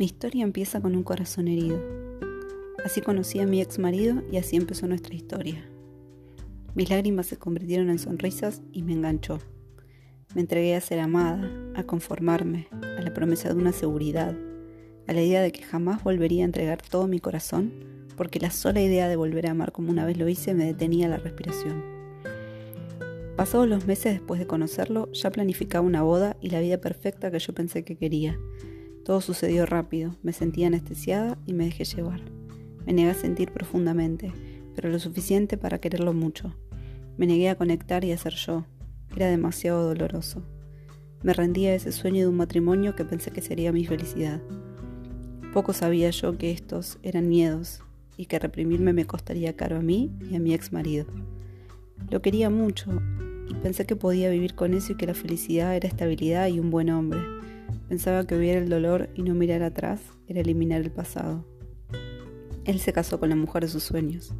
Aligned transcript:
Mi 0.00 0.06
historia 0.06 0.44
empieza 0.44 0.80
con 0.80 0.96
un 0.96 1.02
corazón 1.02 1.46
herido. 1.46 1.78
Así 2.86 3.02
conocí 3.02 3.38
a 3.38 3.46
mi 3.46 3.60
ex 3.60 3.78
marido 3.78 4.22
y 4.32 4.38
así 4.38 4.56
empezó 4.56 4.86
nuestra 4.86 5.14
historia. 5.14 5.62
Mis 6.74 6.88
lágrimas 6.88 7.26
se 7.26 7.36
convirtieron 7.36 7.90
en 7.90 7.98
sonrisas 7.98 8.62
y 8.72 8.82
me 8.82 8.94
enganchó. 8.94 9.40
Me 10.34 10.40
entregué 10.40 10.74
a 10.74 10.80
ser 10.80 11.00
amada, 11.00 11.46
a 11.76 11.82
conformarme, 11.82 12.66
a 12.72 13.02
la 13.02 13.12
promesa 13.12 13.50
de 13.50 13.56
una 13.56 13.72
seguridad, 13.72 14.34
a 15.06 15.12
la 15.12 15.20
idea 15.20 15.42
de 15.42 15.52
que 15.52 15.64
jamás 15.64 16.02
volvería 16.02 16.44
a 16.44 16.46
entregar 16.46 16.80
todo 16.80 17.06
mi 17.06 17.20
corazón, 17.20 17.70
porque 18.16 18.40
la 18.40 18.50
sola 18.50 18.80
idea 18.80 19.06
de 19.06 19.16
volver 19.16 19.48
a 19.48 19.50
amar 19.50 19.70
como 19.70 19.90
una 19.90 20.06
vez 20.06 20.16
lo 20.16 20.30
hice 20.30 20.54
me 20.54 20.64
detenía 20.64 21.08
la 21.08 21.18
respiración. 21.18 21.84
Pasados 23.36 23.68
los 23.68 23.86
meses 23.86 24.14
después 24.14 24.40
de 24.40 24.46
conocerlo, 24.46 25.12
ya 25.12 25.30
planificaba 25.30 25.86
una 25.86 26.00
boda 26.00 26.38
y 26.40 26.48
la 26.48 26.60
vida 26.60 26.80
perfecta 26.80 27.30
que 27.30 27.38
yo 27.38 27.52
pensé 27.52 27.84
que 27.84 27.98
quería, 27.98 28.38
todo 29.10 29.20
sucedió 29.20 29.66
rápido, 29.66 30.14
me 30.22 30.32
sentí 30.32 30.62
anestesiada 30.62 31.36
y 31.44 31.52
me 31.52 31.64
dejé 31.64 31.82
llevar. 31.82 32.20
Me 32.86 32.92
negué 32.92 33.10
a 33.10 33.14
sentir 33.14 33.50
profundamente, 33.50 34.32
pero 34.76 34.88
lo 34.88 35.00
suficiente 35.00 35.56
para 35.56 35.80
quererlo 35.80 36.12
mucho. 36.12 36.54
Me 37.16 37.26
negué 37.26 37.48
a 37.48 37.56
conectar 37.56 38.04
y 38.04 38.12
a 38.12 38.16
ser 38.16 38.34
yo. 38.34 38.66
Era 39.16 39.26
demasiado 39.26 39.84
doloroso. 39.84 40.44
Me 41.24 41.32
rendí 41.32 41.66
a 41.66 41.74
ese 41.74 41.90
sueño 41.90 42.20
de 42.20 42.28
un 42.28 42.36
matrimonio 42.36 42.94
que 42.94 43.04
pensé 43.04 43.32
que 43.32 43.40
sería 43.40 43.72
mi 43.72 43.84
felicidad. 43.84 44.40
Poco 45.52 45.72
sabía 45.72 46.10
yo 46.10 46.38
que 46.38 46.52
estos 46.52 47.00
eran 47.02 47.28
miedos 47.28 47.82
y 48.16 48.26
que 48.26 48.38
reprimirme 48.38 48.92
me 48.92 49.06
costaría 49.06 49.56
caro 49.56 49.78
a 49.78 49.82
mí 49.82 50.12
y 50.30 50.36
a 50.36 50.38
mi 50.38 50.54
ex 50.54 50.72
marido. 50.72 51.06
Lo 52.10 52.22
quería 52.22 52.48
mucho 52.48 52.92
y 53.48 53.54
pensé 53.54 53.86
que 53.86 53.96
podía 53.96 54.30
vivir 54.30 54.54
con 54.54 54.72
eso 54.72 54.92
y 54.92 54.96
que 54.96 55.08
la 55.08 55.14
felicidad 55.14 55.74
era 55.74 55.88
estabilidad 55.88 56.46
y 56.46 56.60
un 56.60 56.70
buen 56.70 56.90
hombre 56.90 57.18
Pensaba 57.90 58.24
que 58.24 58.36
hubiera 58.36 58.60
el 58.60 58.68
dolor 58.68 59.10
y 59.16 59.22
no 59.22 59.34
mirar 59.34 59.64
atrás 59.64 60.00
era 60.28 60.42
eliminar 60.42 60.80
el 60.80 60.92
pasado. 60.92 61.44
Él 62.64 62.78
se 62.78 62.92
casó 62.92 63.18
con 63.18 63.30
la 63.30 63.34
mujer 63.34 63.64
de 63.64 63.68
sus 63.68 63.82
sueños, 63.82 64.32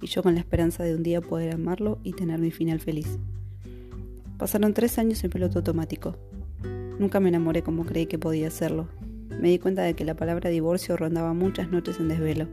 y 0.00 0.06
yo 0.06 0.22
con 0.22 0.34
la 0.34 0.40
esperanza 0.40 0.84
de 0.84 0.94
un 0.94 1.02
día 1.02 1.20
poder 1.20 1.52
amarlo 1.52 1.98
y 2.04 2.12
tener 2.12 2.38
mi 2.38 2.52
final 2.52 2.78
feliz. 2.78 3.18
Pasaron 4.38 4.72
tres 4.72 5.00
años 5.00 5.24
en 5.24 5.30
piloto 5.30 5.58
automático. 5.58 6.16
Nunca 7.00 7.18
me 7.18 7.30
enamoré 7.30 7.64
como 7.64 7.84
creí 7.84 8.06
que 8.06 8.20
podía 8.20 8.46
hacerlo. 8.46 8.86
Me 9.30 9.48
di 9.48 9.58
cuenta 9.58 9.82
de 9.82 9.94
que 9.94 10.04
la 10.04 10.14
palabra 10.14 10.50
divorcio 10.50 10.96
rondaba 10.96 11.34
muchas 11.34 11.72
noches 11.72 11.98
en 11.98 12.06
desvelo. 12.06 12.46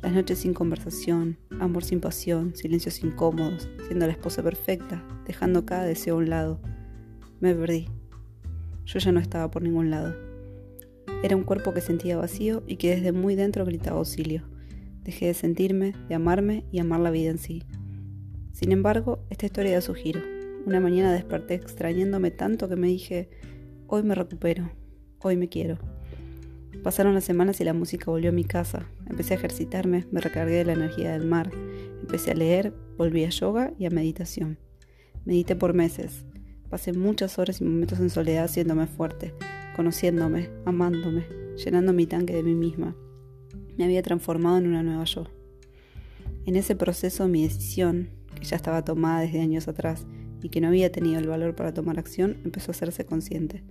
Las 0.00 0.12
noches 0.12 0.38
sin 0.38 0.54
conversación, 0.54 1.38
amor 1.58 1.82
sin 1.82 1.98
pasión, 1.98 2.54
silencios 2.54 3.02
incómodos, 3.02 3.68
siendo 3.88 4.06
la 4.06 4.12
esposa 4.12 4.44
perfecta, 4.44 5.04
dejando 5.26 5.66
cada 5.66 5.82
deseo 5.82 6.14
a 6.14 6.18
un 6.18 6.30
lado. 6.30 6.60
Me 7.40 7.52
perdí. 7.52 7.88
Yo 8.84 8.98
ya 8.98 9.12
no 9.12 9.20
estaba 9.20 9.50
por 9.50 9.62
ningún 9.62 9.90
lado. 9.90 10.14
Era 11.22 11.36
un 11.36 11.44
cuerpo 11.44 11.72
que 11.72 11.80
sentía 11.80 12.16
vacío 12.16 12.62
y 12.66 12.76
que 12.76 12.96
desde 12.96 13.12
muy 13.12 13.36
dentro 13.36 13.64
gritaba 13.64 13.98
auxilio. 13.98 14.42
Dejé 15.02 15.26
de 15.26 15.34
sentirme, 15.34 15.94
de 16.08 16.14
amarme 16.14 16.64
y 16.70 16.78
amar 16.78 17.00
la 17.00 17.10
vida 17.10 17.30
en 17.30 17.38
sí. 17.38 17.64
Sin 18.52 18.72
embargo, 18.72 19.24
esta 19.30 19.46
historia 19.46 19.72
da 19.72 19.80
su 19.80 19.94
giro. 19.94 20.20
Una 20.66 20.80
mañana 20.80 21.12
desperté 21.12 21.54
extrañándome 21.54 22.30
tanto 22.30 22.68
que 22.68 22.76
me 22.76 22.86
dije, 22.86 23.30
hoy 23.86 24.02
me 24.02 24.14
recupero, 24.14 24.70
hoy 25.20 25.36
me 25.36 25.48
quiero. 25.48 25.78
Pasaron 26.82 27.14
las 27.14 27.24
semanas 27.24 27.60
y 27.60 27.64
la 27.64 27.74
música 27.74 28.10
volvió 28.10 28.30
a 28.30 28.34
mi 28.34 28.44
casa. 28.44 28.86
Empecé 29.08 29.34
a 29.34 29.36
ejercitarme, 29.36 30.06
me 30.10 30.20
recargué 30.20 30.56
de 30.56 30.64
la 30.64 30.72
energía 30.72 31.12
del 31.12 31.26
mar. 31.26 31.50
Empecé 32.00 32.32
a 32.32 32.34
leer, 32.34 32.74
volví 32.96 33.24
a 33.24 33.28
yoga 33.28 33.72
y 33.78 33.86
a 33.86 33.90
meditación. 33.90 34.58
Medité 35.24 35.54
por 35.54 35.74
meses. 35.74 36.24
Pasé 36.72 36.94
muchas 36.94 37.38
horas 37.38 37.60
y 37.60 37.64
momentos 37.64 38.00
en 38.00 38.08
soledad 38.08 38.44
haciéndome 38.44 38.86
fuerte, 38.86 39.34
conociéndome, 39.76 40.48
amándome, 40.64 41.26
llenando 41.62 41.92
mi 41.92 42.06
tanque 42.06 42.32
de 42.32 42.42
mí 42.42 42.54
misma. 42.54 42.96
Me 43.76 43.84
había 43.84 44.00
transformado 44.00 44.56
en 44.56 44.68
una 44.68 44.82
nueva 44.82 45.04
yo. 45.04 45.26
En 46.46 46.56
ese 46.56 46.74
proceso 46.74 47.28
mi 47.28 47.42
decisión, 47.42 48.08
que 48.34 48.44
ya 48.44 48.56
estaba 48.56 48.86
tomada 48.86 49.20
desde 49.20 49.42
años 49.42 49.68
atrás 49.68 50.06
y 50.42 50.48
que 50.48 50.62
no 50.62 50.68
había 50.68 50.90
tenido 50.90 51.18
el 51.18 51.28
valor 51.28 51.54
para 51.54 51.74
tomar 51.74 51.98
acción, 51.98 52.38
empezó 52.42 52.70
a 52.70 52.74
hacerse 52.74 53.04
consciente. 53.04 53.62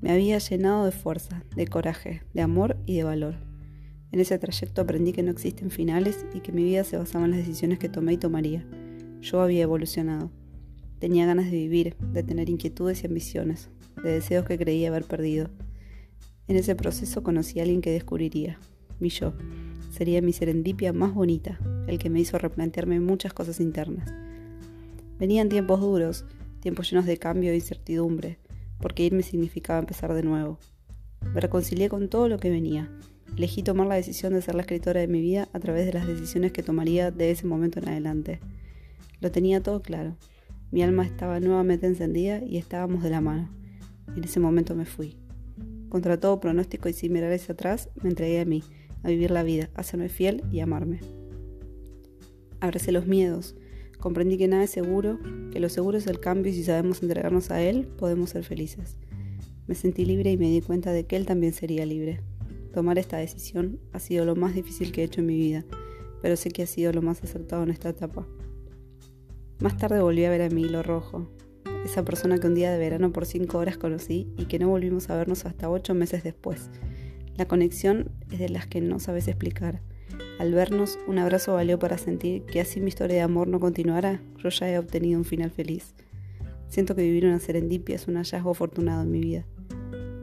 Me 0.00 0.10
había 0.10 0.38
llenado 0.38 0.86
de 0.86 0.90
fuerza, 0.90 1.44
de 1.54 1.68
coraje, 1.68 2.24
de 2.34 2.42
amor 2.42 2.76
y 2.86 2.96
de 2.96 3.04
valor. 3.04 3.36
En 4.10 4.18
ese 4.18 4.36
trayecto 4.36 4.82
aprendí 4.82 5.12
que 5.12 5.22
no 5.22 5.30
existen 5.30 5.70
finales 5.70 6.26
y 6.34 6.40
que 6.40 6.50
mi 6.50 6.64
vida 6.64 6.82
se 6.82 6.96
basaba 6.96 7.26
en 7.26 7.30
las 7.30 7.38
decisiones 7.38 7.78
que 7.78 7.88
tomé 7.88 8.14
y 8.14 8.16
tomaría. 8.16 8.66
Yo 9.20 9.40
había 9.42 9.62
evolucionado. 9.62 10.32
Tenía 11.00 11.24
ganas 11.24 11.46
de 11.46 11.56
vivir, 11.56 11.96
de 12.12 12.22
tener 12.22 12.50
inquietudes 12.50 13.02
y 13.02 13.06
ambiciones, 13.06 13.70
de 14.04 14.12
deseos 14.12 14.44
que 14.44 14.58
creía 14.58 14.90
haber 14.90 15.04
perdido. 15.04 15.48
En 16.46 16.56
ese 16.56 16.76
proceso 16.76 17.22
conocí 17.22 17.58
a 17.58 17.62
alguien 17.62 17.80
que 17.80 17.90
descubriría, 17.90 18.58
mi 18.98 19.08
yo. 19.08 19.32
Sería 19.90 20.20
mi 20.20 20.34
serendipia 20.34 20.92
más 20.92 21.14
bonita, 21.14 21.58
el 21.86 21.98
que 21.98 22.10
me 22.10 22.20
hizo 22.20 22.36
replantearme 22.36 23.00
muchas 23.00 23.32
cosas 23.32 23.60
internas. 23.60 24.12
Venían 25.18 25.48
tiempos 25.48 25.80
duros, 25.80 26.26
tiempos 26.60 26.90
llenos 26.90 27.06
de 27.06 27.16
cambio 27.16 27.50
e 27.50 27.54
incertidumbre, 27.54 28.38
porque 28.78 29.02
irme 29.02 29.22
significaba 29.22 29.78
empezar 29.78 30.12
de 30.12 30.22
nuevo. 30.22 30.58
Me 31.32 31.40
reconcilié 31.40 31.88
con 31.88 32.08
todo 32.08 32.28
lo 32.28 32.38
que 32.38 32.50
venía. 32.50 32.90
Elegí 33.38 33.62
tomar 33.62 33.86
la 33.86 33.94
decisión 33.94 34.34
de 34.34 34.42
ser 34.42 34.54
la 34.54 34.62
escritora 34.62 35.00
de 35.00 35.08
mi 35.08 35.22
vida 35.22 35.48
a 35.54 35.60
través 35.60 35.86
de 35.86 35.94
las 35.94 36.06
decisiones 36.06 36.52
que 36.52 36.62
tomaría 36.62 37.10
de 37.10 37.30
ese 37.30 37.46
momento 37.46 37.78
en 37.78 37.88
adelante. 37.88 38.40
Lo 39.20 39.30
tenía 39.30 39.62
todo 39.62 39.80
claro. 39.80 40.16
Mi 40.70 40.82
alma 40.82 41.04
estaba 41.04 41.40
nuevamente 41.40 41.86
encendida 41.86 42.44
y 42.44 42.56
estábamos 42.56 43.02
de 43.02 43.10
la 43.10 43.20
mano. 43.20 43.50
En 44.16 44.22
ese 44.22 44.38
momento 44.38 44.76
me 44.76 44.84
fui. 44.84 45.16
Contra 45.88 46.20
todo 46.20 46.38
pronóstico 46.38 46.88
y 46.88 46.92
sin 46.92 47.12
mirar 47.12 47.32
hacia 47.32 47.54
atrás, 47.54 47.88
me 48.02 48.10
entregué 48.10 48.40
a 48.40 48.44
mí, 48.44 48.62
a 49.02 49.08
vivir 49.08 49.32
la 49.32 49.42
vida, 49.42 49.70
a 49.74 49.82
serme 49.82 50.08
fiel 50.08 50.44
y 50.52 50.60
amarme. 50.60 51.00
Abracé 52.60 52.92
los 52.92 53.06
miedos. 53.06 53.56
Comprendí 53.98 54.38
que 54.38 54.46
nada 54.46 54.64
es 54.64 54.70
seguro, 54.70 55.18
que 55.50 55.58
lo 55.60 55.68
seguro 55.68 55.98
es 55.98 56.06
el 56.06 56.20
cambio 56.20 56.52
y 56.52 56.54
si 56.54 56.62
sabemos 56.62 57.02
entregarnos 57.02 57.50
a 57.50 57.60
Él, 57.60 57.86
podemos 57.98 58.30
ser 58.30 58.44
felices. 58.44 58.96
Me 59.66 59.74
sentí 59.74 60.04
libre 60.04 60.30
y 60.30 60.36
me 60.36 60.50
di 60.50 60.60
cuenta 60.60 60.92
de 60.92 61.04
que 61.04 61.16
Él 61.16 61.26
también 61.26 61.52
sería 61.52 61.84
libre. 61.84 62.20
Tomar 62.72 62.98
esta 62.98 63.16
decisión 63.16 63.80
ha 63.92 63.98
sido 63.98 64.24
lo 64.24 64.36
más 64.36 64.54
difícil 64.54 64.92
que 64.92 65.02
he 65.02 65.04
hecho 65.04 65.20
en 65.20 65.26
mi 65.26 65.36
vida, 65.36 65.64
pero 66.22 66.36
sé 66.36 66.50
que 66.50 66.62
ha 66.62 66.66
sido 66.66 66.92
lo 66.92 67.02
más 67.02 67.22
acertado 67.22 67.64
en 67.64 67.70
esta 67.70 67.88
etapa. 67.88 68.26
Más 69.60 69.76
tarde 69.76 70.00
volví 70.00 70.24
a 70.24 70.30
ver 70.30 70.40
a 70.40 70.48
mi 70.48 70.62
hilo 70.62 70.82
rojo, 70.82 71.28
esa 71.84 72.02
persona 72.02 72.38
que 72.38 72.46
un 72.46 72.54
día 72.54 72.72
de 72.72 72.78
verano 72.78 73.12
por 73.12 73.26
cinco 73.26 73.58
horas 73.58 73.76
conocí 73.76 74.32
y 74.38 74.46
que 74.46 74.58
no 74.58 74.70
volvimos 74.70 75.10
a 75.10 75.16
vernos 75.16 75.44
hasta 75.44 75.68
ocho 75.68 75.92
meses 75.92 76.24
después. 76.24 76.70
La 77.36 77.46
conexión 77.46 78.10
es 78.30 78.38
de 78.38 78.48
las 78.48 78.66
que 78.66 78.80
no 78.80 78.98
sabes 79.00 79.28
explicar. 79.28 79.82
Al 80.38 80.54
vernos, 80.54 80.98
un 81.06 81.18
abrazo 81.18 81.52
valió 81.52 81.78
para 81.78 81.98
sentir 81.98 82.46
que 82.46 82.62
así 82.62 82.80
mi 82.80 82.88
historia 82.88 83.16
de 83.16 83.22
amor 83.22 83.48
no 83.48 83.60
continuara, 83.60 84.22
yo 84.38 84.48
ya 84.48 84.70
he 84.70 84.78
obtenido 84.78 85.18
un 85.18 85.26
final 85.26 85.50
feliz. 85.50 85.94
Siento 86.68 86.96
que 86.96 87.02
vivir 87.02 87.26
una 87.26 87.38
serendipia 87.38 87.96
es 87.96 88.08
un 88.08 88.16
hallazgo 88.16 88.52
afortunado 88.52 89.02
en 89.02 89.10
mi 89.10 89.20
vida. 89.20 89.44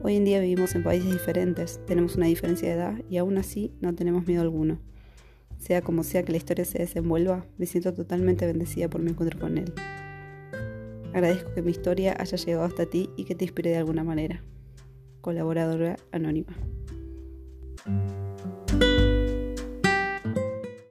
Hoy 0.02 0.16
en 0.16 0.24
día 0.24 0.40
vivimos 0.40 0.74
en 0.74 0.82
países 0.82 1.12
diferentes, 1.12 1.80
tenemos 1.86 2.16
una 2.16 2.26
diferencia 2.26 2.68
de 2.68 2.74
edad 2.74 3.02
y 3.08 3.18
aún 3.18 3.38
así 3.38 3.72
no 3.80 3.94
tenemos 3.94 4.26
miedo 4.26 4.42
alguno. 4.42 4.80
Sea 5.58 5.82
como 5.82 6.02
sea 6.04 6.22
que 6.22 6.32
la 6.32 6.38
historia 6.38 6.64
se 6.64 6.78
desenvuelva, 6.78 7.44
me 7.58 7.66
siento 7.66 7.92
totalmente 7.92 8.46
bendecida 8.46 8.88
por 8.88 9.02
mi 9.02 9.10
encuentro 9.10 9.38
con 9.38 9.58
él. 9.58 9.72
Agradezco 11.12 11.52
que 11.54 11.62
mi 11.62 11.70
historia 11.70 12.16
haya 12.18 12.36
llegado 12.36 12.64
hasta 12.64 12.86
ti 12.86 13.10
y 13.16 13.24
que 13.24 13.34
te 13.34 13.44
inspire 13.44 13.70
de 13.70 13.78
alguna 13.78 14.04
manera. 14.04 14.42
Colaboradora 15.20 15.96
anónima. 16.12 16.54